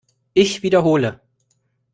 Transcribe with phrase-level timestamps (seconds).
[0.33, 1.21] Ich wiederhole!